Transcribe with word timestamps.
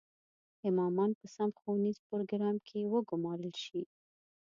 امامان 0.69 1.11
په 1.19 1.25
سم 1.35 1.49
ښوونیز 1.59 1.97
پروګرام 2.07 2.55
کې 2.67 2.89
وګومارل 2.93 3.53
شي. 3.63 3.81